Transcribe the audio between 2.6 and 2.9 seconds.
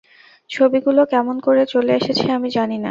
না।